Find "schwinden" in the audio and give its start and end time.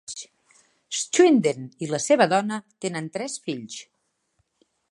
0.99-1.67